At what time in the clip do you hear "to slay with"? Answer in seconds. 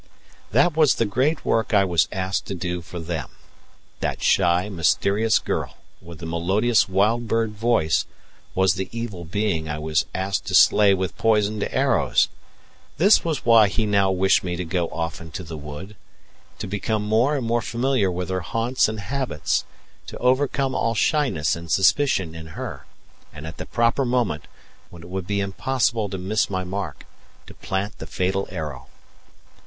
10.47-11.15